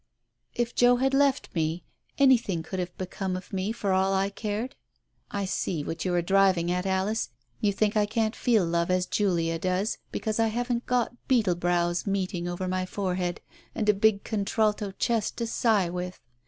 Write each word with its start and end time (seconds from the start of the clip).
"If 0.55 0.73
Joe 0.73 0.95
had 0.95 1.13
left 1.13 1.53
me, 1.53 1.83
anything 2.17 2.63
could 2.63 2.79
have 2.79 2.97
become 2.97 3.37
of 3.37 3.53
me 3.53 3.71
for 3.71 3.91
all 3.93 4.15
I 4.15 4.31
cared!... 4.31 4.75
I 5.29 5.45
see 5.45 5.83
what 5.83 6.03
you 6.05 6.11
are 6.15 6.23
driving 6.23 6.71
at, 6.71 6.87
Alice, 6.87 7.29
you 7.59 7.71
think 7.71 7.95
I 7.95 8.07
can't 8.07 8.35
feel 8.35 8.65
love 8.65 8.89
as 8.89 9.05
Julia 9.05 9.59
does, 9.59 9.99
because 10.11 10.39
I 10.39 10.47
haven't 10.47 10.87
got 10.87 11.27
beetle 11.27 11.53
brows 11.53 12.07
meeting 12.07 12.47
over 12.47 12.67
my 12.67 12.87
forehead 12.87 13.41
and 13.75 13.87
a 13.89 13.93
big 13.93 14.23
contralto 14.23 14.89
chest 14.97 15.37
to 15.37 15.45
sigh 15.45 15.87
with. 15.91 16.19